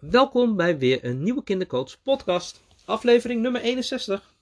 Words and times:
Welkom 0.00 0.56
bij 0.56 0.78
weer 0.78 1.04
een 1.04 1.22
nieuwe 1.22 1.42
Kindercoach 1.42 2.02
podcast, 2.02 2.62
aflevering 2.84 3.42
nummer 3.42 3.60
61. 3.60 4.34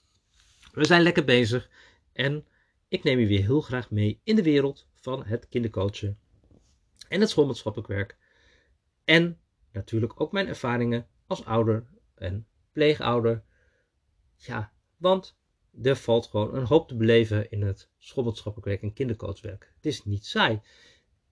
We 0.72 0.84
zijn 0.84 1.02
lekker 1.02 1.24
bezig 1.24 1.70
en 2.12 2.46
ik 2.88 3.02
neem 3.02 3.18
je 3.18 3.26
weer 3.26 3.44
heel 3.44 3.60
graag 3.60 3.90
mee 3.90 4.20
in 4.24 4.36
de 4.36 4.42
wereld 4.42 4.88
van 4.92 5.24
het 5.24 5.48
kindercoachen 5.48 6.18
en 7.08 7.20
het 7.20 7.30
schoolmaatschappelijk 7.30 7.88
werk. 7.88 8.16
En 9.04 9.40
natuurlijk 9.72 10.20
ook 10.20 10.32
mijn 10.32 10.46
ervaringen 10.46 11.06
als 11.26 11.44
ouder 11.44 11.86
en 12.14 12.46
pleegouder. 12.72 13.44
Ja, 14.36 14.72
want 14.96 15.38
er 15.82 15.96
valt 15.96 16.26
gewoon 16.26 16.54
een 16.54 16.66
hoop 16.66 16.88
te 16.88 16.96
beleven 16.96 17.50
in 17.50 17.62
het 17.62 17.90
schoolmaatschappelijk 17.98 18.68
werk 18.68 18.82
en 18.82 18.92
kindercoachwerk. 18.92 19.72
Het 19.74 19.86
is 19.86 20.04
niet 20.04 20.26
saai. 20.26 20.60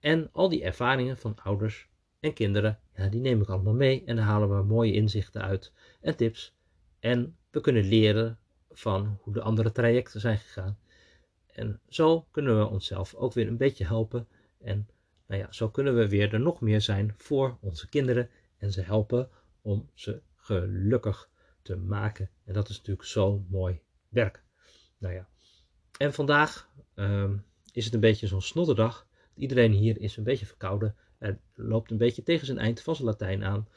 En 0.00 0.32
al 0.32 0.48
die 0.48 0.64
ervaringen 0.64 1.18
van 1.18 1.38
ouders 1.42 1.88
en 2.26 2.32
kinderen, 2.32 2.78
ja, 2.96 3.08
die 3.08 3.20
neem 3.20 3.40
ik 3.40 3.48
allemaal 3.48 3.74
mee 3.74 4.02
en 4.04 4.16
daar 4.16 4.24
halen 4.24 4.56
we 4.56 4.62
mooie 4.62 4.92
inzichten 4.92 5.42
uit 5.42 5.72
en 6.00 6.16
tips. 6.16 6.54
En 6.98 7.36
we 7.50 7.60
kunnen 7.60 7.84
leren 7.84 8.38
van 8.70 9.18
hoe 9.22 9.32
de 9.32 9.42
andere 9.42 9.72
trajecten 9.72 10.20
zijn 10.20 10.38
gegaan. 10.38 10.78
En 11.46 11.80
zo 11.88 12.26
kunnen 12.30 12.58
we 12.58 12.66
onszelf 12.66 13.14
ook 13.14 13.32
weer 13.32 13.46
een 13.46 13.56
beetje 13.56 13.84
helpen. 13.84 14.28
En 14.60 14.88
nou 15.26 15.40
ja, 15.40 15.52
zo 15.52 15.68
kunnen 15.68 15.96
we 15.96 16.08
weer 16.08 16.32
er 16.32 16.40
nog 16.40 16.60
meer 16.60 16.80
zijn 16.80 17.14
voor 17.16 17.58
onze 17.60 17.88
kinderen 17.88 18.30
en 18.58 18.72
ze 18.72 18.80
helpen 18.80 19.28
om 19.62 19.90
ze 19.94 20.22
gelukkig 20.36 21.28
te 21.62 21.76
maken. 21.76 22.30
En 22.44 22.54
dat 22.54 22.68
is 22.68 22.76
natuurlijk 22.76 23.06
zo 23.06 23.44
mooi 23.48 23.80
werk. 24.08 24.42
Nou 24.98 25.14
ja, 25.14 25.28
en 25.98 26.12
vandaag 26.12 26.70
um, 26.94 27.44
is 27.72 27.84
het 27.84 27.94
een 27.94 28.00
beetje 28.00 28.26
zo'n 28.26 28.42
snodderdag. 28.42 29.05
Iedereen 29.36 29.72
hier 29.72 30.00
is 30.00 30.16
een 30.16 30.24
beetje 30.24 30.46
verkouden. 30.46 30.96
Hij 31.18 31.38
loopt 31.54 31.90
een 31.90 31.96
beetje 31.96 32.22
tegen 32.22 32.46
zijn 32.46 32.58
eind 32.58 32.80
van 32.80 32.96
Latijn 33.00 33.44
aan. 33.44 33.68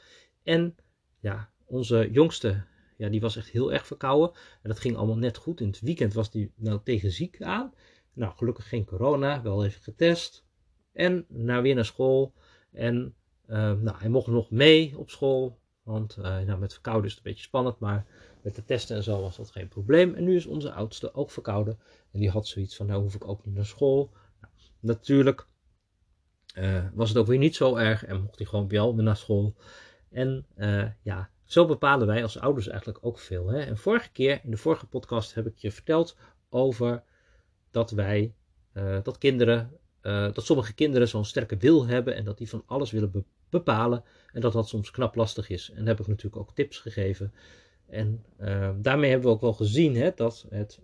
En 0.42 0.76
ja, 1.20 1.50
onze 1.64 2.08
jongste, 2.12 2.64
ja, 2.96 3.08
die 3.08 3.20
was 3.20 3.36
echt 3.36 3.50
heel 3.50 3.72
erg 3.72 3.86
verkouden. 3.86 4.30
En 4.62 4.68
dat 4.68 4.78
ging 4.78 4.96
allemaal 4.96 5.18
net 5.18 5.36
goed. 5.36 5.60
In 5.60 5.66
het 5.66 5.80
weekend 5.80 6.14
was 6.14 6.32
hij 6.32 6.50
nou 6.54 6.80
tegen 6.84 7.10
ziek 7.10 7.42
aan. 7.42 7.74
Nou, 8.12 8.36
gelukkig 8.36 8.68
geen 8.68 8.84
corona, 8.84 9.42
wel 9.42 9.64
even 9.64 9.82
getest. 9.82 10.44
En 10.92 11.24
nou 11.28 11.62
weer 11.62 11.74
naar 11.74 11.84
school. 11.84 12.34
En 12.72 13.14
uh, 13.46 13.56
nou, 13.56 13.96
hij 13.98 14.08
mocht 14.08 14.26
nog 14.26 14.50
mee 14.50 14.98
op 14.98 15.10
school. 15.10 15.58
Want 15.82 16.16
uh, 16.18 16.24
nou, 16.24 16.58
met 16.58 16.72
verkouden 16.72 17.04
is 17.04 17.14
het 17.16 17.24
een 17.24 17.30
beetje 17.30 17.46
spannend. 17.46 17.78
Maar 17.78 18.06
met 18.42 18.54
de 18.54 18.64
testen 18.64 18.96
en 18.96 19.02
zo 19.02 19.20
was 19.20 19.36
dat 19.36 19.50
geen 19.50 19.68
probleem. 19.68 20.14
En 20.14 20.24
nu 20.24 20.36
is 20.36 20.46
onze 20.46 20.72
oudste 20.72 21.14
ook 21.14 21.30
verkouden. 21.30 21.78
En 22.12 22.20
die 22.20 22.30
had 22.30 22.46
zoiets 22.46 22.76
van, 22.76 22.86
nou 22.86 23.02
hoef 23.02 23.14
ik 23.14 23.28
ook 23.28 23.44
niet 23.44 23.54
naar 23.54 23.66
school. 23.66 24.10
Nou, 24.40 24.52
natuurlijk 24.80 25.46
uh, 26.58 26.84
was 26.94 27.08
het 27.08 27.18
ook 27.18 27.26
weer 27.26 27.38
niet 27.38 27.56
zo 27.56 27.76
erg 27.76 28.04
en 28.04 28.22
mocht 28.22 28.38
hij 28.38 28.46
gewoon 28.46 28.68
wel 28.68 28.94
weer 28.94 29.04
naar 29.04 29.16
school. 29.16 29.54
En 30.10 30.46
uh, 30.56 30.86
ja, 31.02 31.30
zo 31.44 31.66
bepalen 31.66 32.06
wij 32.06 32.22
als 32.22 32.38
ouders 32.38 32.68
eigenlijk 32.68 32.98
ook 33.02 33.18
veel. 33.18 33.48
Hè? 33.48 33.60
En 33.60 33.76
vorige 33.76 34.10
keer, 34.10 34.40
in 34.44 34.50
de 34.50 34.56
vorige 34.56 34.86
podcast, 34.86 35.34
heb 35.34 35.46
ik 35.46 35.56
je 35.56 35.72
verteld 35.72 36.16
over 36.48 37.02
dat 37.70 37.90
wij, 37.90 38.34
uh, 38.74 38.98
dat 39.02 39.18
kinderen, 39.18 39.78
dat 40.32 40.44
sommige 40.44 40.74
kinderen 40.74 41.08
zo'n 41.08 41.24
sterke 41.24 41.56
wil 41.56 41.86
hebben 41.86 42.14
en 42.14 42.24
dat 42.24 42.38
die 42.38 42.48
van 42.48 42.62
alles 42.66 42.90
willen 42.90 43.10
be 43.10 43.24
bepalen. 43.48 44.04
En 44.32 44.40
dat 44.40 44.52
dat 44.52 44.68
soms 44.68 44.90
knap 44.90 45.14
lastig 45.14 45.48
is. 45.48 45.70
En 45.70 45.76
daar 45.76 45.86
heb 45.86 46.00
ik 46.00 46.06
natuurlijk 46.06 46.42
ook 46.42 46.54
tips 46.54 46.78
gegeven. 46.78 47.32
En 47.86 48.24
daarmee 48.82 49.10
hebben 49.10 49.28
we 49.28 49.34
ook 49.34 49.40
wel 49.40 49.52
gezien 49.52 49.96
hè, 49.96 50.10
dat, 50.14 50.46
het, 50.50 50.80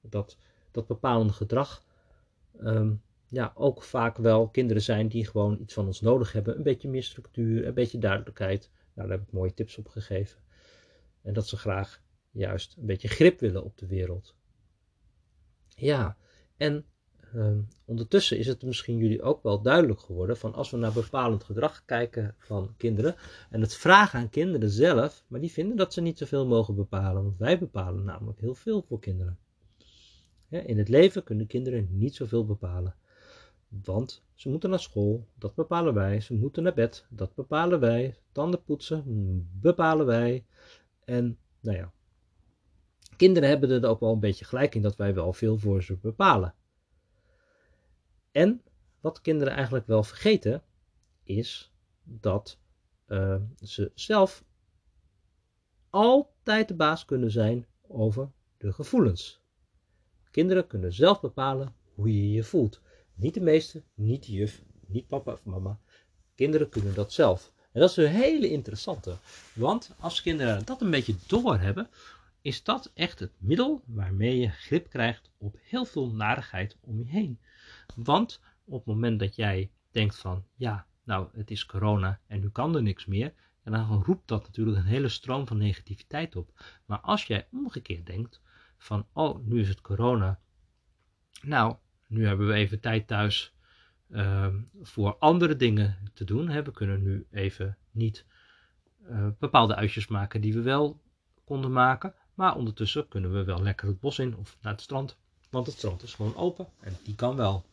dat, 0.00 0.36
dat 0.70 0.86
bepalende 0.86 1.32
gedrag 1.32 1.84
um, 2.60 3.02
ja, 3.34 3.52
ook 3.54 3.82
vaak 3.82 4.16
wel 4.16 4.48
kinderen 4.48 4.82
zijn 4.82 5.08
die 5.08 5.26
gewoon 5.26 5.58
iets 5.60 5.74
van 5.74 5.86
ons 5.86 6.00
nodig 6.00 6.32
hebben. 6.32 6.56
Een 6.56 6.62
beetje 6.62 6.88
meer 6.88 7.02
structuur, 7.02 7.66
een 7.66 7.74
beetje 7.74 7.98
duidelijkheid. 7.98 8.70
Nou, 8.94 9.08
daar 9.08 9.18
heb 9.18 9.26
ik 9.26 9.32
mooie 9.32 9.54
tips 9.54 9.78
op 9.78 9.88
gegeven. 9.88 10.40
En 11.22 11.32
dat 11.32 11.48
ze 11.48 11.56
graag 11.56 12.02
juist 12.30 12.76
een 12.76 12.86
beetje 12.86 13.08
grip 13.08 13.40
willen 13.40 13.64
op 13.64 13.78
de 13.78 13.86
wereld. 13.86 14.34
Ja, 15.68 16.16
en 16.56 16.84
uh, 17.34 17.58
ondertussen 17.84 18.38
is 18.38 18.46
het 18.46 18.62
misschien 18.62 18.96
jullie 18.96 19.22
ook 19.22 19.42
wel 19.42 19.62
duidelijk 19.62 20.00
geworden 20.00 20.36
van 20.36 20.54
als 20.54 20.70
we 20.70 20.76
naar 20.76 20.92
bepalend 20.92 21.44
gedrag 21.44 21.84
kijken 21.84 22.34
van 22.38 22.74
kinderen 22.76 23.14
en 23.50 23.60
het 23.60 23.74
vragen 23.74 24.18
aan 24.18 24.30
kinderen 24.30 24.70
zelf, 24.70 25.24
maar 25.26 25.40
die 25.40 25.52
vinden 25.52 25.76
dat 25.76 25.92
ze 25.92 26.00
niet 26.00 26.18
zoveel 26.18 26.46
mogen 26.46 26.74
bepalen, 26.74 27.22
want 27.22 27.38
wij 27.38 27.58
bepalen 27.58 28.04
namelijk 28.04 28.40
heel 28.40 28.54
veel 28.54 28.82
voor 28.82 29.00
kinderen. 29.00 29.38
in 30.48 30.78
het 30.78 30.88
leven 30.88 31.24
kunnen 31.24 31.46
kinderen 31.46 31.88
niet 31.90 32.14
zoveel 32.14 32.44
bepalen. 32.44 32.94
Want 33.82 34.24
ze 34.34 34.48
moeten 34.48 34.70
naar 34.70 34.80
school, 34.80 35.28
dat 35.38 35.54
bepalen 35.54 35.94
wij. 35.94 36.20
Ze 36.20 36.34
moeten 36.34 36.62
naar 36.62 36.74
bed, 36.74 37.06
dat 37.08 37.34
bepalen 37.34 37.80
wij. 37.80 38.18
Tanden 38.32 38.62
poetsen, 38.62 39.02
bepalen 39.60 40.06
wij. 40.06 40.46
En 41.04 41.38
nou 41.60 41.76
ja, 41.76 41.92
kinderen 43.16 43.48
hebben 43.48 43.70
er 43.70 43.88
ook 43.88 44.00
wel 44.00 44.12
een 44.12 44.20
beetje 44.20 44.44
gelijk 44.44 44.74
in 44.74 44.82
dat 44.82 44.96
wij 44.96 45.14
wel 45.14 45.32
veel 45.32 45.58
voor 45.58 45.82
ze 45.82 45.96
bepalen. 45.96 46.54
En 48.30 48.62
wat 49.00 49.20
kinderen 49.20 49.52
eigenlijk 49.52 49.86
wel 49.86 50.02
vergeten, 50.02 50.62
is 51.22 51.72
dat 52.02 52.58
uh, 53.06 53.36
ze 53.60 53.92
zelf 53.94 54.44
altijd 55.90 56.68
de 56.68 56.74
baas 56.74 57.04
kunnen 57.04 57.30
zijn 57.30 57.66
over 57.82 58.30
de 58.56 58.72
gevoelens. 58.72 59.42
Kinderen 60.30 60.66
kunnen 60.66 60.92
zelf 60.92 61.20
bepalen 61.20 61.74
hoe 61.94 62.14
je 62.14 62.30
je 62.30 62.42
voelt. 62.42 62.80
Niet 63.14 63.34
de 63.34 63.40
meeste, 63.40 63.82
niet 63.94 64.26
de 64.26 64.32
juf, 64.32 64.62
niet 64.86 65.06
papa 65.06 65.32
of 65.32 65.44
mama. 65.44 65.78
Kinderen 66.34 66.68
kunnen 66.68 66.94
dat 66.94 67.12
zelf. 67.12 67.52
En 67.72 67.80
dat 67.80 67.90
is 67.90 67.96
een 67.96 68.10
hele 68.10 68.50
interessante. 68.50 69.16
Want 69.54 69.94
als 69.98 70.22
kinderen 70.22 70.64
dat 70.64 70.80
een 70.80 70.90
beetje 70.90 71.16
doorhebben, 71.26 71.88
is 72.40 72.62
dat 72.62 72.90
echt 72.94 73.18
het 73.18 73.32
middel 73.38 73.82
waarmee 73.86 74.38
je 74.38 74.48
grip 74.48 74.88
krijgt 74.88 75.30
op 75.38 75.56
heel 75.62 75.84
veel 75.84 76.10
narigheid 76.10 76.76
om 76.80 76.98
je 76.98 77.06
heen. 77.06 77.40
Want 77.94 78.40
op 78.64 78.74
het 78.74 78.94
moment 78.94 79.18
dat 79.18 79.36
jij 79.36 79.70
denkt 79.90 80.16
van, 80.16 80.44
ja, 80.54 80.86
nou, 81.04 81.28
het 81.32 81.50
is 81.50 81.66
corona 81.66 82.20
en 82.26 82.40
nu 82.40 82.50
kan 82.50 82.76
er 82.76 82.82
niks 82.82 83.06
meer, 83.06 83.34
en 83.62 83.72
dan 83.72 84.02
roept 84.02 84.28
dat 84.28 84.42
natuurlijk 84.42 84.76
een 84.76 84.84
hele 84.84 85.08
stroom 85.08 85.46
van 85.46 85.56
negativiteit 85.56 86.36
op. 86.36 86.62
Maar 86.86 87.00
als 87.00 87.26
jij 87.26 87.48
omgekeerd 87.52 88.06
denkt 88.06 88.40
van, 88.78 89.06
oh, 89.12 89.46
nu 89.46 89.60
is 89.60 89.68
het 89.68 89.80
corona, 89.80 90.40
nou, 91.42 91.76
nu 92.14 92.26
hebben 92.26 92.46
we 92.46 92.52
even 92.52 92.80
tijd 92.80 93.06
thuis 93.06 93.54
uh, 94.10 94.46
voor 94.82 95.16
andere 95.18 95.56
dingen 95.56 95.98
te 96.14 96.24
doen. 96.24 96.62
We 96.62 96.70
kunnen 96.70 97.02
nu 97.02 97.26
even 97.30 97.76
niet 97.90 98.24
uh, 99.10 99.28
bepaalde 99.38 99.74
uitjes 99.74 100.06
maken 100.06 100.40
die 100.40 100.54
we 100.54 100.62
wel 100.62 101.00
konden 101.44 101.72
maken. 101.72 102.14
Maar 102.34 102.56
ondertussen 102.56 103.08
kunnen 103.08 103.32
we 103.32 103.44
wel 103.44 103.62
lekker 103.62 103.88
het 103.88 104.00
bos 104.00 104.18
in 104.18 104.36
of 104.36 104.56
naar 104.62 104.72
het 104.72 104.82
strand. 104.82 105.16
Want 105.50 105.66
het 105.66 105.76
strand 105.76 106.02
is 106.02 106.14
gewoon 106.14 106.36
open 106.36 106.68
en 106.80 106.96
die 107.04 107.14
kan 107.14 107.36
wel. 107.36 107.64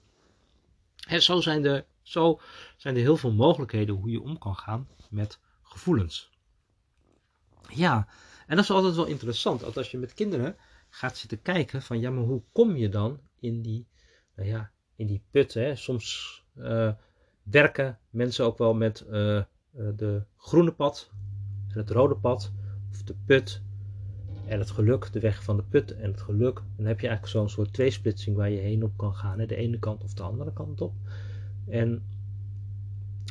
En 1.08 1.22
zo 1.22 1.41
zijn 1.41 1.66
er, 1.66 1.85
zo 2.02 2.40
zijn 2.78 2.96
er 2.96 3.02
heel 3.02 3.18
veel 3.18 3.31
mogelijkheden 3.31 3.96
hoe 3.96 4.09
je 4.09 4.22
om 4.22 4.38
kan 4.38 4.56
gaan 4.56 4.88
met 5.09 5.40
gevoelens. 5.63 6.29
Ja, 7.68 8.08
en 8.47 8.56
dat 8.56 8.66
is 8.66 8.72
altijd 8.72 8.96
wel 8.96 9.06
interessant. 9.06 9.75
Als 9.75 9.91
je 9.91 9.97
met 9.97 10.13
kinderen 10.13 10.56
gaat 10.90 11.18
zitten 11.18 11.41
kijken 11.41 11.81
van 11.81 12.00
ja, 12.00 12.09
maar 12.09 12.23
hoe 12.23 12.44
kom 12.52 12.75
je 12.75 12.90
dan 12.90 13.19
in 13.40 13.62
die 13.62 13.88
nou 14.36 14.50
ja, 14.50 14.72
in 14.96 15.08
die 15.08 15.24
put. 15.31 15.53
Hè. 15.53 15.75
Soms 15.75 16.44
uh, 16.58 16.92
werken 17.44 18.00
mensen 18.09 18.46
ook 18.46 18.58
wel 18.58 18.74
met 18.74 19.06
uh, 19.09 19.42
de 19.72 20.24
groene 20.38 20.72
pad 20.72 21.12
en 21.68 21.78
het 21.78 21.90
rode 21.90 22.16
pad. 22.16 22.52
Of 22.91 23.03
de 23.03 23.16
put 23.25 23.62
en 24.46 24.59
het 24.59 24.72
geluk, 24.72 25.09
de 25.12 25.20
weg 25.20 25.44
van 25.44 25.58
de 25.58 25.64
put 25.64 25.96
en 25.96 26.12
het 26.12 26.22
geluk. 26.22 26.62
Dan 26.75 26.86
heb 26.86 27.00
je 27.00 27.08
eigenlijk 27.08 27.38
zo'n 27.38 27.50
soort 27.50 27.74
tweesplitsing 27.74 28.36
waar 28.36 28.50
je 28.50 28.59
heen 28.59 28.84
op 28.84 28.97
kan 28.97 29.16
gaan. 29.16 29.40
Hè. 29.40 29.46
De 29.46 29.56
ene 29.56 29.80
kant 29.80 30.03
of 30.03 30.14
de 30.14 30.24
andere 30.24 30.53
kant 30.53 30.81
op. 30.81 30.94
En 31.68 32.03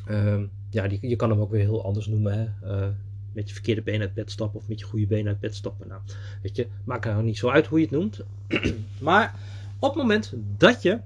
uh, 0.09 0.43
ja, 0.71 0.89
die, 0.89 1.09
je 1.09 1.16
kan 1.16 1.31
hem 1.31 1.41
ook 1.41 1.50
weer 1.50 1.60
heel 1.60 1.84
anders 1.84 2.06
noemen. 2.06 2.56
Hè. 2.60 2.93
Met 3.33 3.49
je 3.49 3.55
verkeerde 3.55 3.83
been 3.83 4.01
uit 4.01 4.15
bed 4.15 4.30
stappen 4.30 4.60
of 4.60 4.69
met 4.69 4.80
je 4.80 4.86
goede 4.86 5.07
been 5.07 5.27
uit 5.27 5.41
bed 5.41 5.54
stappen. 5.54 5.89
Nou, 5.89 6.01
weet 6.42 6.57
je, 6.57 6.66
maakt 6.84 7.04
er 7.04 7.22
niet 7.22 7.39
zo 7.39 7.48
uit 7.48 7.66
hoe 7.66 7.78
je 7.78 7.84
het 7.84 7.95
noemt. 7.95 8.21
maar 9.09 9.39
op 9.80 9.94
het 9.94 10.03
moment 10.03 10.32
dat 10.56 10.82
je 10.82 11.00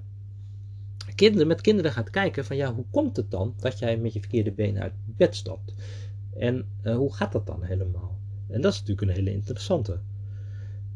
kinderen, 1.15 1.47
met 1.47 1.61
kinderen 1.61 1.91
gaat 1.91 2.09
kijken 2.09 2.45
van 2.45 2.55
ja, 2.55 2.73
hoe 2.73 2.85
komt 2.91 3.17
het 3.17 3.31
dan 3.31 3.53
dat 3.57 3.79
jij 3.79 3.97
met 3.97 4.13
je 4.13 4.19
verkeerde 4.19 4.51
been 4.51 4.79
uit 4.79 4.93
bed 5.05 5.35
stapt? 5.35 5.73
En 6.37 6.65
uh, 6.83 6.95
hoe 6.95 7.13
gaat 7.13 7.31
dat 7.31 7.47
dan 7.47 7.63
helemaal? 7.63 8.19
En 8.47 8.61
dat 8.61 8.73
is 8.73 8.79
natuurlijk 8.79 9.07
een 9.07 9.15
hele 9.15 9.33
interessante. 9.33 9.99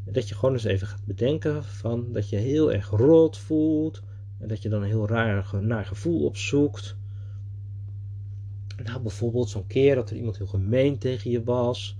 Dat 0.04 0.28
je 0.28 0.34
gewoon 0.34 0.54
eens 0.54 0.64
even 0.64 0.86
gaat 0.86 1.04
bedenken 1.04 1.64
van 1.64 2.12
dat 2.12 2.28
je 2.28 2.36
heel 2.36 2.72
erg 2.72 2.90
rot 2.90 3.38
voelt. 3.38 4.02
En 4.38 4.48
dat 4.48 4.62
je 4.62 4.68
dan 4.68 4.82
een 4.82 4.88
heel 4.88 5.08
raar 5.08 5.50
naar 5.60 5.84
gevoel 5.84 6.24
opzoekt. 6.24 6.96
Nou, 8.84 9.00
bijvoorbeeld 9.00 9.48
zo'n 9.48 9.66
keer 9.66 9.94
dat 9.94 10.10
er 10.10 10.16
iemand 10.16 10.36
heel 10.36 10.46
gemeen 10.46 10.98
tegen 10.98 11.30
je 11.30 11.44
was. 11.44 11.96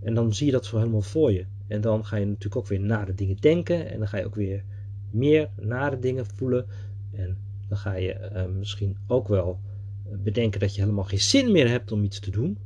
En 0.00 0.14
dan 0.14 0.34
zie 0.34 0.46
je 0.46 0.52
dat 0.52 0.66
zo 0.66 0.78
helemaal 0.78 1.02
voor 1.02 1.32
je. 1.32 1.46
En 1.66 1.80
dan 1.80 2.04
ga 2.04 2.16
je 2.16 2.26
natuurlijk 2.26 2.56
ook 2.56 2.66
weer 2.66 2.80
naar 2.80 3.06
de 3.06 3.14
dingen 3.14 3.36
denken. 3.36 3.90
En 3.90 3.98
dan 3.98 4.08
ga 4.08 4.18
je 4.18 4.26
ook 4.26 4.34
weer 4.34 4.64
meer 5.12 5.50
nare 5.60 5.98
dingen 5.98 6.26
voelen. 6.26 6.66
En 7.12 7.38
dan 7.68 7.78
ga 7.78 7.94
je 7.94 8.30
uh, 8.32 8.46
misschien 8.46 8.96
ook 9.06 9.28
wel 9.28 9.60
bedenken 10.04 10.60
dat 10.60 10.74
je 10.74 10.80
helemaal 10.80 11.04
geen 11.04 11.20
zin 11.20 11.52
meer 11.52 11.68
hebt 11.68 11.92
om 11.92 12.04
iets 12.04 12.20
te 12.20 12.30
doen. 12.30 12.58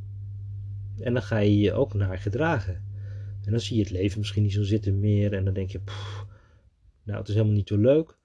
En 0.98 1.12
dan 1.12 1.22
ga 1.22 1.38
je 1.38 1.58
je 1.58 1.72
ook 1.72 1.94
naar 1.94 2.19
gedragen. 2.19 2.84
En 3.44 3.50
dan 3.50 3.60
zie 3.60 3.76
je 3.76 3.82
het 3.82 3.90
leven 3.93 4.19
misschien 4.19 4.43
niet 4.43 4.52
zo 4.52 4.62
zitten 4.62 5.00
meer. 5.00 5.32
En 5.32 5.44
dan 5.44 5.54
denk 5.54 5.70
je, 5.70 5.81
nou 7.02 7.19
het 7.19 7.28
is 7.28 7.34
helemaal 7.34 7.56
niet 7.56 7.69
zo 7.69 7.78
leuk. 7.78 8.16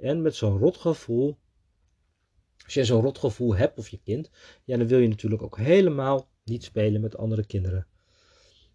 En 0.00 0.22
met 0.22 0.34
zo'n 0.34 0.58
rotgevoel, 0.58 1.38
als 2.64 2.74
je 2.74 2.84
zo'n 2.84 3.02
rotgevoel 3.02 3.56
hebt 3.56 3.78
of 3.78 3.88
je 3.88 4.00
kind, 4.04 4.30
ja 4.64 4.76
dan 4.76 4.86
wil 4.86 4.98
je 4.98 5.08
natuurlijk 5.08 5.42
ook 5.42 5.58
helemaal 5.58 6.28
niet 6.44 6.64
spelen 6.64 7.00
met 7.00 7.16
andere 7.16 7.46
kinderen. 7.46 7.86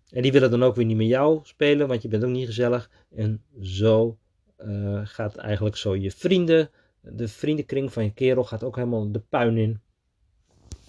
En 0.09 0.21
die 0.21 0.31
willen 0.31 0.51
dan 0.51 0.63
ook 0.63 0.75
weer 0.75 0.85
niet 0.85 0.97
met 0.97 1.07
jou 1.07 1.39
spelen, 1.43 1.87
want 1.87 2.01
je 2.01 2.07
bent 2.07 2.23
ook 2.23 2.29
niet 2.29 2.45
gezellig. 2.45 2.89
En 3.09 3.43
zo 3.61 4.17
uh, 4.65 5.01
gaat 5.03 5.35
eigenlijk 5.35 5.75
zo 5.75 5.95
je 5.95 6.11
vrienden, 6.11 6.69
de 7.01 7.27
vriendenkring 7.27 7.93
van 7.93 8.03
je 8.03 8.13
kerel 8.13 8.43
gaat 8.43 8.63
ook 8.63 8.75
helemaal 8.75 9.11
de 9.11 9.19
puin 9.19 9.57
in. 9.57 9.81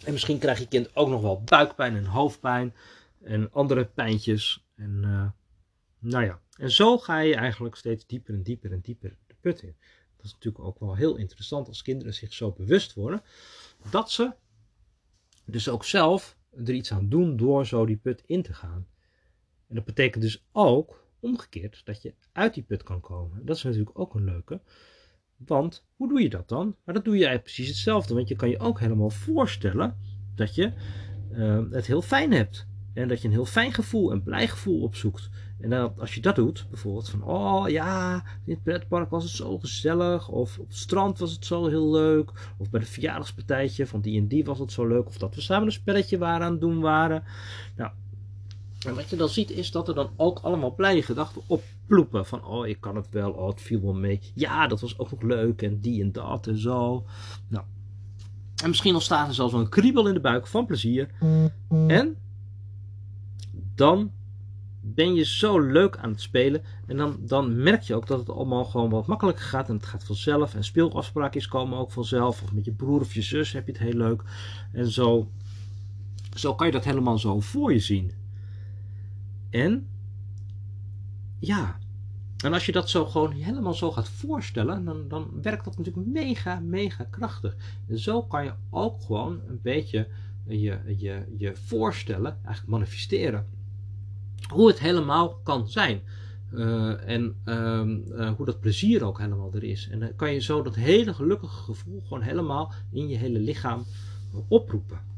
En 0.04 0.12
misschien 0.12 0.38
krijgt 0.38 0.60
je 0.60 0.68
kind 0.68 0.96
ook 0.96 1.08
nog 1.08 1.22
wel 1.22 1.42
buikpijn 1.42 1.96
en 1.96 2.04
hoofdpijn 2.04 2.74
en 3.22 3.52
andere 3.52 3.84
pijntjes. 3.84 4.66
En 4.76 5.00
uh, 5.04 5.30
nou 5.98 6.24
ja, 6.24 6.40
en 6.56 6.70
zo 6.70 6.98
ga 6.98 7.18
je 7.18 7.34
eigenlijk 7.34 7.76
steeds 7.76 8.06
dieper 8.06 8.34
en 8.34 8.42
dieper 8.42 8.72
en 8.72 8.80
dieper 8.80 9.16
de 9.26 9.34
put 9.40 9.62
in. 9.62 9.76
Dat 10.16 10.24
is 10.24 10.32
natuurlijk 10.32 10.64
ook 10.64 10.78
wel 10.78 10.94
heel 10.94 11.16
interessant 11.16 11.68
als 11.68 11.82
kinderen 11.82 12.14
zich 12.14 12.32
zo 12.32 12.52
bewust 12.52 12.94
worden 12.94 13.22
dat 13.90 14.10
ze 14.10 14.32
dus 15.44 15.68
ook 15.68 15.84
zelf 15.84 16.36
er 16.50 16.70
iets 16.70 16.92
aan 16.92 17.08
doen 17.08 17.36
door 17.36 17.66
zo 17.66 17.86
die 17.86 17.96
put 17.96 18.22
in 18.26 18.42
te 18.42 18.54
gaan. 18.54 18.86
En 19.68 19.74
dat 19.74 19.84
betekent 19.84 20.22
dus 20.22 20.46
ook 20.52 21.03
omgekeerd 21.24 21.80
dat 21.84 22.02
je 22.02 22.14
uit 22.32 22.54
die 22.54 22.62
put 22.62 22.82
kan 22.82 23.00
komen. 23.00 23.46
Dat 23.46 23.56
is 23.56 23.62
natuurlijk 23.62 23.98
ook 23.98 24.14
een 24.14 24.24
leuke. 24.24 24.60
Want 25.36 25.86
hoe 25.96 26.08
doe 26.08 26.22
je 26.22 26.30
dat 26.30 26.48
dan? 26.48 26.76
Maar 26.84 26.94
dat 26.94 27.04
doe 27.04 27.14
je 27.14 27.24
eigenlijk 27.26 27.54
precies 27.54 27.68
hetzelfde. 27.68 28.14
Want 28.14 28.28
je 28.28 28.36
kan 28.36 28.48
je 28.48 28.58
ook 28.58 28.80
helemaal 28.80 29.10
voorstellen 29.10 29.96
dat 30.34 30.54
je 30.54 30.72
uh, 31.32 31.62
het 31.70 31.86
heel 31.86 32.02
fijn 32.02 32.32
hebt. 32.32 32.66
En 32.94 33.08
dat 33.08 33.20
je 33.20 33.28
een 33.28 33.34
heel 33.34 33.44
fijn 33.44 33.72
gevoel, 33.72 34.12
een 34.12 34.22
blij 34.22 34.48
gevoel 34.48 34.82
opzoekt. 34.82 35.30
En 35.60 35.98
als 35.98 36.14
je 36.14 36.20
dat 36.20 36.34
doet, 36.34 36.66
bijvoorbeeld 36.70 37.08
van, 37.08 37.22
oh 37.22 37.68
ja, 37.68 38.24
in 38.44 38.52
het 38.52 38.62
pretpark 38.62 39.10
was 39.10 39.22
het 39.22 39.32
zo 39.32 39.58
gezellig. 39.58 40.28
Of 40.28 40.58
op 40.58 40.68
het 40.68 40.76
strand 40.76 41.18
was 41.18 41.32
het 41.32 41.44
zo 41.44 41.66
heel 41.66 41.90
leuk. 41.90 42.30
Of 42.58 42.70
bij 42.70 42.80
het 42.80 42.88
verjaardagspartijtje 42.88 43.86
van 43.86 44.00
die 44.00 44.20
en 44.20 44.28
die 44.28 44.44
was 44.44 44.58
het 44.58 44.72
zo 44.72 44.86
leuk. 44.86 45.06
Of 45.06 45.18
dat 45.18 45.34
we 45.34 45.40
samen 45.40 45.66
een 45.66 45.72
spelletje 45.72 46.18
waren 46.18 46.46
aan 46.46 46.52
het 46.52 46.60
doen 46.60 46.80
waren. 46.80 47.24
Nou, 47.76 47.92
en 48.84 48.94
wat 48.94 49.10
je 49.10 49.16
dan 49.16 49.28
ziet 49.28 49.50
is 49.50 49.70
dat 49.70 49.88
er 49.88 49.94
dan 49.94 50.10
ook 50.16 50.38
allemaal 50.38 50.75
blije 50.75 51.02
gedachten 51.02 51.42
opploepen. 51.46 52.26
Van, 52.26 52.44
oh, 52.44 52.66
ik 52.66 52.81
kan 52.81 52.96
het 52.96 53.08
wel, 53.10 53.31
oh, 53.31 53.48
het 53.48 53.60
viel 53.60 53.81
wel 53.81 53.94
mee. 53.94 54.20
Ja, 54.34 54.66
dat 54.66 54.81
was 54.81 54.98
ook 54.98 55.10
nog 55.10 55.22
leuk 55.22 55.62
en 55.62 55.81
die 55.81 56.02
en 56.02 56.12
dat 56.12 56.46
en 56.46 56.58
zo. 56.58 57.04
Nou, 57.48 57.64
en 58.62 58.69
misschien 58.69 58.94
ontstaat 58.94 59.28
er 59.28 59.34
zelfs 59.34 59.52
wel 59.52 59.60
een 59.60 59.69
kriebel 59.69 60.08
in 60.08 60.14
de 60.14 60.20
buik 60.20 60.46
van 60.46 60.66
plezier. 60.66 61.08
En 61.69 62.16
dan 63.75 64.12
ben 64.81 65.14
je 65.14 65.25
zo 65.25 65.60
leuk 65.60 65.96
aan 65.96 66.10
het 66.10 66.20
spelen. 66.20 66.62
En 66.86 66.96
dan, 66.96 67.16
dan 67.20 67.62
merk 67.62 67.82
je 67.82 67.94
ook 67.94 68.06
dat 68.06 68.19
het 68.19 68.31
allemaal 68.31 68.64
gewoon 68.64 68.90
wat 68.90 69.06
makkelijker 69.06 69.44
gaat. 69.44 69.69
En 69.69 69.75
het 69.75 69.86
gaat 69.86 70.04
vanzelf. 70.04 70.54
En 70.54 70.64
speelafspraakjes 70.64 71.48
komen 71.48 71.78
ook 71.78 71.92
vanzelf. 71.92 72.42
Of 72.42 72.52
met 72.52 72.64
je 72.64 72.72
broer 72.72 73.00
of 73.00 73.14
je 73.14 73.22
zus 73.22 73.52
heb 73.52 73.66
je 73.66 73.72
het 73.72 73.81
heel 73.81 73.92
leuk. 73.92 74.22
En 74.72 74.90
zo, 74.90 75.28
zo 76.36 76.54
kan 76.54 76.66
je 76.66 76.72
dat 76.72 76.84
helemaal 76.84 77.19
zo 77.19 77.40
voor 77.40 77.72
je 77.72 77.78
zien. 77.78 78.12
En 79.54 79.88
ja, 81.38 81.78
en 82.44 82.52
als 82.52 82.66
je 82.66 82.72
dat 82.72 82.90
zo 82.90 83.06
gewoon 83.06 83.32
helemaal 83.32 83.74
zo 83.74 83.92
gaat 83.92 84.08
voorstellen, 84.08 84.84
dan, 84.84 85.08
dan 85.08 85.30
werkt 85.42 85.64
dat 85.64 85.78
natuurlijk 85.78 86.06
mega, 86.06 86.60
mega 86.60 87.04
krachtig. 87.04 87.56
En 87.88 87.98
zo 87.98 88.22
kan 88.22 88.44
je 88.44 88.52
ook 88.70 89.02
gewoon 89.02 89.40
een 89.48 89.60
beetje 89.62 90.08
je, 90.46 90.78
je, 90.96 91.24
je 91.36 91.56
voorstellen, 91.56 92.32
eigenlijk 92.32 92.66
manifesteren. 92.66 93.46
Hoe 94.48 94.68
het 94.68 94.78
helemaal 94.78 95.34
kan 95.42 95.68
zijn. 95.68 96.00
Uh, 96.52 97.08
en 97.08 97.36
uh, 97.44 97.82
uh, 98.18 98.32
hoe 98.32 98.46
dat 98.46 98.60
plezier 98.60 99.04
ook 99.04 99.18
helemaal 99.18 99.54
er 99.54 99.64
is. 99.64 99.88
En 99.88 100.00
dan 100.00 100.16
kan 100.16 100.32
je 100.32 100.40
zo 100.40 100.62
dat 100.62 100.74
hele 100.74 101.14
gelukkige 101.14 101.62
gevoel 101.62 102.00
gewoon 102.00 102.22
helemaal 102.22 102.72
in 102.90 103.08
je 103.08 103.16
hele 103.16 103.38
lichaam 103.38 103.84
oproepen. 104.48 105.13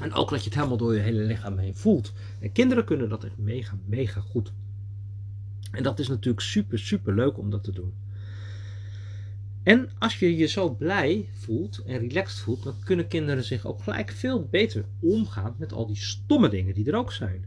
En 0.00 0.12
ook 0.12 0.30
dat 0.30 0.38
je 0.38 0.44
het 0.44 0.54
helemaal 0.54 0.76
door 0.76 0.94
je 0.94 1.00
hele 1.00 1.22
lichaam 1.22 1.58
heen 1.58 1.76
voelt. 1.76 2.12
En 2.40 2.52
kinderen 2.52 2.84
kunnen 2.84 3.08
dat 3.08 3.24
echt 3.24 3.38
mega, 3.38 3.78
mega 3.84 4.20
goed. 4.20 4.52
En 5.70 5.82
dat 5.82 5.98
is 5.98 6.08
natuurlijk 6.08 6.44
super, 6.44 6.78
super 6.78 7.14
leuk 7.14 7.38
om 7.38 7.50
dat 7.50 7.64
te 7.64 7.72
doen. 7.72 7.92
En 9.62 9.90
als 9.98 10.18
je 10.18 10.36
je 10.36 10.46
zo 10.46 10.74
blij 10.74 11.28
voelt 11.32 11.78
en 11.78 11.98
relaxed 11.98 12.38
voelt, 12.38 12.62
dan 12.62 12.74
kunnen 12.84 13.08
kinderen 13.08 13.44
zich 13.44 13.66
ook 13.66 13.82
gelijk 13.82 14.10
veel 14.10 14.46
beter 14.50 14.84
omgaan 15.00 15.54
met 15.58 15.72
al 15.72 15.86
die 15.86 15.96
stomme 15.96 16.48
dingen 16.48 16.74
die 16.74 16.86
er 16.86 16.96
ook 16.96 17.12
zijn. 17.12 17.44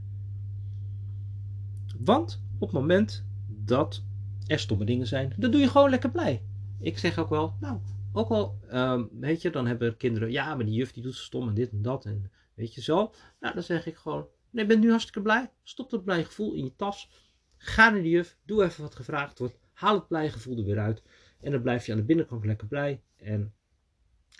Want 1.98 2.42
op 2.58 2.68
het 2.72 2.80
moment 2.80 3.24
dat 3.48 4.04
er 4.46 4.60
stomme 4.60 4.86
dingen 4.86 5.08
zijn, 5.08 5.34
dan 5.38 5.52
doe 5.52 5.62
je 5.62 5.68
gewoon 5.68 5.90
lekker 5.90 6.12
blij. 6.12 6.42
Ik 6.80 6.98
zeg 6.98 7.18
ook 7.18 7.30
wel, 7.30 7.54
nou, 7.60 7.78
ook 8.12 8.30
al, 8.30 8.60
um, 8.74 9.10
weet 9.20 9.42
je, 9.42 9.50
dan 9.50 9.68
hebben 9.68 9.98
kinderen, 9.98 10.32
ja, 10.32 10.56
maar 10.56 10.66
die 10.66 10.74
juf 10.74 10.92
die 10.92 11.04
doet 11.04 11.16
stom 11.16 11.48
en 11.48 11.54
dit 11.54 11.72
en 11.72 11.82
dat 11.82 12.06
en 12.06 12.32
weet 12.60 12.74
je 12.74 12.82
zo. 12.82 13.14
Nou, 13.40 13.54
dan 13.54 13.64
zeg 13.64 13.86
ik 13.86 13.96
gewoon, 13.96 14.28
nee, 14.50 14.66
ben 14.66 14.80
nu 14.80 14.90
hartstikke 14.90 15.22
blij. 15.22 15.52
Stop 15.64 15.90
dat 15.90 16.04
blij 16.04 16.24
gevoel 16.24 16.54
in 16.54 16.64
je 16.64 16.76
tas. 16.76 17.10
Ga 17.58 17.90
naar 17.90 18.02
de 18.02 18.10
juf, 18.10 18.38
doe 18.46 18.64
even 18.64 18.84
wat 18.84 18.96
gevraagd 18.96 19.40
wordt. 19.40 19.58
Haal 19.74 19.96
het 19.96 20.08
blij 20.08 20.30
gevoel 20.30 20.58
er 20.58 20.64
weer 20.64 20.80
uit. 20.80 21.02
En 21.42 21.52
dan 21.52 21.62
blijf 21.62 21.86
je 21.86 21.92
aan 21.92 21.98
de 21.98 22.04
binnenkant 22.04 22.46
lekker 22.46 22.68
blij. 22.68 23.04
En 23.16 23.54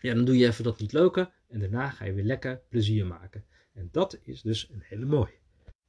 ja, 0.02 0.14
dan 0.14 0.26
doe 0.26 0.38
je 0.38 0.48
even 0.48 0.64
dat 0.64 0.80
niet 0.80 0.94
leuke. 0.94 1.32
En 1.48 1.60
daarna 1.60 1.90
ga 1.90 2.06
je 2.06 2.14
weer 2.14 2.24
lekker 2.24 2.62
plezier 2.70 3.06
maken. 3.06 3.46
En 3.74 3.90
dat 3.92 4.20
is 4.22 4.42
dus 4.42 4.70
een 4.70 4.84
hele 4.84 5.06
mooie. 5.06 5.40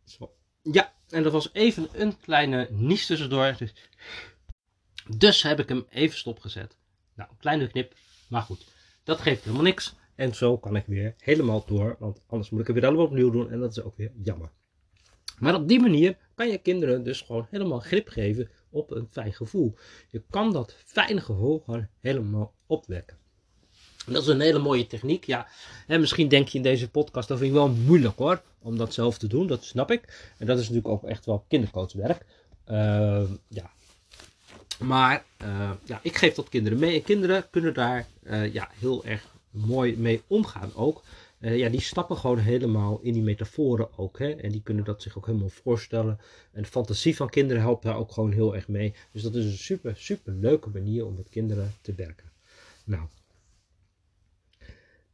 Zo. 0.04 0.34
Ja, 0.62 0.94
en 1.08 1.22
dat 1.22 1.32
was 1.32 1.52
even 1.52 1.88
een 1.92 2.20
kleine 2.20 2.68
nies 2.70 3.06
tussendoor. 3.06 3.54
Dus, 3.58 3.72
dus 5.16 5.42
heb 5.42 5.58
ik 5.58 5.68
hem 5.68 5.86
even 5.88 6.18
stopgezet. 6.18 6.76
Nou, 7.14 7.30
een 7.30 7.36
kleine 7.36 7.68
knip, 7.68 7.94
maar 8.28 8.42
goed. 8.42 8.66
Dat 9.04 9.20
geeft 9.20 9.42
helemaal 9.42 9.64
niks. 9.64 9.94
En 10.20 10.34
zo 10.34 10.58
kan 10.58 10.76
ik 10.76 10.84
weer 10.86 11.14
helemaal 11.18 11.64
door, 11.66 11.96
want 11.98 12.22
anders 12.26 12.50
moet 12.50 12.60
ik 12.60 12.66
het 12.66 12.76
weer 12.76 12.86
allemaal 12.86 13.04
opnieuw 13.04 13.30
doen 13.30 13.50
en 13.50 13.60
dat 13.60 13.70
is 13.70 13.82
ook 13.82 13.96
weer 13.96 14.12
jammer. 14.22 14.50
Maar 15.38 15.54
op 15.54 15.68
die 15.68 15.80
manier 15.80 16.16
kan 16.34 16.48
je 16.48 16.58
kinderen 16.58 17.02
dus 17.04 17.20
gewoon 17.20 17.46
helemaal 17.50 17.78
grip 17.78 18.08
geven 18.08 18.48
op 18.70 18.90
een 18.90 19.08
fijn 19.10 19.32
gevoel. 19.32 19.74
Je 20.08 20.22
kan 20.30 20.52
dat 20.52 20.76
fijne 20.84 21.20
gevoel 21.20 21.62
gewoon 21.64 21.86
helemaal 22.00 22.54
opwekken. 22.66 23.16
Dat 24.06 24.22
is 24.22 24.28
een 24.28 24.40
hele 24.40 24.58
mooie 24.58 24.86
techniek. 24.86 25.24
Ja, 25.24 25.46
en 25.86 26.00
misschien 26.00 26.28
denk 26.28 26.48
je 26.48 26.58
in 26.58 26.64
deze 26.64 26.90
podcast, 26.90 27.28
dat 27.28 27.38
vind 27.38 27.50
ik 27.50 27.56
wel 27.56 27.68
moeilijk 27.68 28.18
hoor, 28.18 28.42
om 28.58 28.76
dat 28.76 28.94
zelf 28.94 29.18
te 29.18 29.26
doen. 29.26 29.46
Dat 29.46 29.64
snap 29.64 29.90
ik. 29.90 30.32
En 30.38 30.46
dat 30.46 30.58
is 30.58 30.68
natuurlijk 30.68 30.94
ook 30.94 31.04
echt 31.04 31.26
wel 31.26 31.44
kindercoachwerk. 31.48 32.24
Uh, 32.70 33.22
ja. 33.48 33.70
Maar 34.78 35.24
uh, 35.42 35.70
ja, 35.84 36.00
ik 36.02 36.16
geef 36.16 36.34
dat 36.34 36.48
kinderen 36.48 36.78
mee. 36.78 36.94
En 36.94 37.02
kinderen 37.02 37.50
kunnen 37.50 37.74
daar 37.74 38.06
uh, 38.22 38.52
ja, 38.52 38.70
heel 38.78 39.04
erg 39.04 39.29
mooi 39.50 39.96
mee 39.96 40.22
omgaan 40.26 40.74
ook. 40.74 41.02
Uh, 41.40 41.56
ja, 41.56 41.68
die 41.68 41.80
stappen 41.80 42.16
gewoon 42.16 42.38
helemaal 42.38 43.00
in 43.00 43.12
die 43.12 43.22
metaforen 43.22 43.98
ook. 43.98 44.18
Hè? 44.18 44.30
En 44.30 44.50
die 44.50 44.62
kunnen 44.62 44.84
dat 44.84 45.02
zich 45.02 45.16
ook 45.16 45.26
helemaal 45.26 45.48
voorstellen. 45.48 46.18
En 46.52 46.62
de 46.62 46.68
fantasie 46.68 47.16
van 47.16 47.28
kinderen 47.28 47.62
helpt 47.62 47.82
daar 47.82 47.96
ook 47.96 48.12
gewoon 48.12 48.32
heel 48.32 48.54
erg 48.54 48.68
mee. 48.68 48.94
Dus 49.12 49.22
dat 49.22 49.34
is 49.34 49.44
een 49.44 49.58
super, 49.58 49.96
super 49.96 50.32
leuke 50.32 50.70
manier 50.70 51.06
om 51.06 51.14
met 51.14 51.28
kinderen 51.28 51.74
te 51.80 51.94
werken. 51.94 52.32
Nou, 52.84 53.06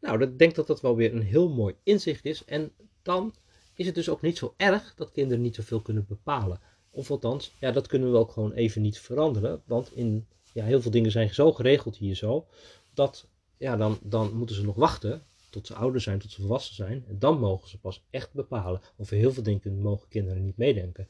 nou 0.00 0.22
ik 0.22 0.38
denk 0.38 0.54
dat 0.54 0.66
dat 0.66 0.80
wel 0.80 0.96
weer 0.96 1.14
een 1.14 1.22
heel 1.22 1.48
mooi 1.48 1.74
inzicht 1.82 2.24
is. 2.24 2.44
En 2.44 2.72
dan 3.02 3.34
is 3.74 3.86
het 3.86 3.94
dus 3.94 4.08
ook 4.08 4.22
niet 4.22 4.38
zo 4.38 4.54
erg 4.56 4.94
dat 4.94 5.12
kinderen 5.12 5.42
niet 5.42 5.54
zoveel 5.54 5.80
kunnen 5.80 6.06
bepalen. 6.08 6.60
Of 6.90 7.10
althans, 7.10 7.54
ja, 7.60 7.70
dat 7.70 7.86
kunnen 7.86 8.12
we 8.12 8.18
ook 8.18 8.32
gewoon 8.32 8.52
even 8.52 8.82
niet 8.82 8.98
veranderen. 8.98 9.62
Want 9.64 9.92
in, 9.92 10.26
ja, 10.52 10.64
heel 10.64 10.80
veel 10.80 10.90
dingen 10.90 11.10
zijn 11.10 11.34
zo 11.34 11.52
geregeld 11.52 11.96
hier 11.96 12.14
zo. 12.14 12.46
Dat 12.94 13.28
ja, 13.58 13.76
dan, 13.76 13.98
dan 14.02 14.34
moeten 14.34 14.56
ze 14.56 14.64
nog 14.64 14.76
wachten 14.76 15.22
tot 15.50 15.66
ze 15.66 15.74
ouder 15.74 16.00
zijn, 16.00 16.18
tot 16.18 16.30
ze 16.30 16.40
volwassen 16.40 16.74
zijn. 16.74 17.04
En 17.08 17.18
dan 17.18 17.38
mogen 17.38 17.68
ze 17.68 17.78
pas 17.78 18.04
echt 18.10 18.32
bepalen. 18.32 18.80
Over 18.96 19.16
heel 19.16 19.32
veel 19.32 19.42
dingen 19.42 19.80
mogen 19.80 20.08
kinderen 20.08 20.44
niet 20.44 20.56
meedenken. 20.56 21.08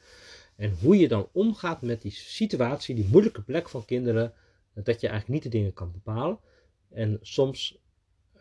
En 0.55 0.77
hoe 0.81 0.97
je 0.97 1.07
dan 1.07 1.29
omgaat 1.31 1.81
met 1.81 2.01
die 2.01 2.11
situatie, 2.11 2.95
die 2.95 3.07
moeilijke 3.07 3.41
plek 3.41 3.69
van 3.69 3.85
kinderen, 3.85 4.33
dat 4.73 5.01
je 5.01 5.07
eigenlijk 5.07 5.27
niet 5.27 5.43
de 5.43 5.57
dingen 5.57 5.73
kan 5.73 5.91
bepalen. 5.91 6.39
En 6.89 7.19
soms 7.21 7.79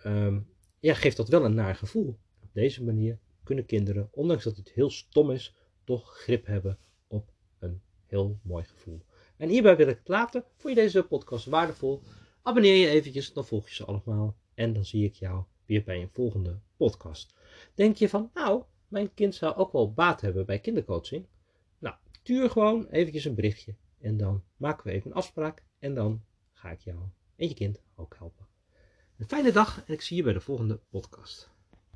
um, 0.04 0.48
ja, 0.80 0.94
geeft 0.94 1.16
dat 1.16 1.28
wel 1.28 1.44
een 1.44 1.54
naar 1.54 1.74
gevoel. 1.74 2.18
Op 2.42 2.48
deze 2.52 2.84
manier 2.84 3.18
kunnen 3.42 3.66
kinderen, 3.66 4.08
ondanks 4.10 4.44
dat 4.44 4.56
het 4.56 4.70
heel 4.70 4.90
stom 4.90 5.30
is, 5.30 5.54
toch 5.84 6.16
grip 6.18 6.46
hebben 6.46 6.78
op 7.06 7.30
een 7.58 7.80
heel 8.06 8.38
mooi 8.42 8.64
gevoel. 8.64 9.00
En 9.36 9.48
hierbij 9.48 9.76
wil 9.76 9.88
ik 9.88 9.98
het 9.98 10.08
laten. 10.08 10.44
Vond 10.56 10.74
je 10.74 10.80
deze 10.80 11.02
podcast 11.02 11.46
waardevol? 11.46 12.02
Abonneer 12.46 12.76
je 12.76 12.88
eventjes, 12.88 13.32
dan 13.32 13.46
volg 13.46 13.68
je 13.68 13.74
ze 13.74 13.84
allemaal. 13.84 14.36
En 14.54 14.72
dan 14.72 14.84
zie 14.84 15.04
ik 15.04 15.14
jou 15.14 15.44
weer 15.64 15.82
bij 15.82 16.02
een 16.02 16.10
volgende 16.12 16.60
podcast. 16.76 17.34
Denk 17.74 17.96
je 17.96 18.08
van, 18.08 18.30
nou, 18.34 18.62
mijn 18.88 19.14
kind 19.14 19.34
zou 19.34 19.54
ook 19.56 19.72
wel 19.72 19.92
baat 19.92 20.20
hebben 20.20 20.46
bij 20.46 20.58
kindercoaching? 20.58 21.26
Nou, 21.78 21.94
stuur 22.10 22.50
gewoon 22.50 22.86
eventjes 22.86 23.24
een 23.24 23.34
berichtje. 23.34 23.74
En 23.98 24.16
dan 24.16 24.44
maken 24.56 24.86
we 24.86 24.92
even 24.92 25.10
een 25.10 25.16
afspraak. 25.16 25.64
En 25.78 25.94
dan 25.94 26.24
ga 26.52 26.70
ik 26.70 26.80
jou 26.80 26.98
en 27.36 27.48
je 27.48 27.54
kind 27.54 27.82
ook 27.94 28.16
helpen. 28.18 28.46
Een 29.16 29.28
fijne 29.28 29.52
dag 29.52 29.84
en 29.86 29.94
ik 29.94 30.00
zie 30.00 30.16
je 30.16 30.22
bij 30.22 30.32
de 30.32 30.40
volgende 30.40 30.80
podcast. 30.90 31.55